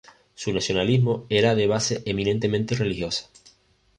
[0.33, 3.29] Su nacionalismo era de base eminentemente religiosa.